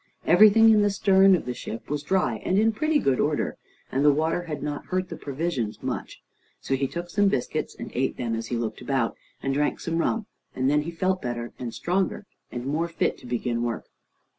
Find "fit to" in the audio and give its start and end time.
12.87-13.27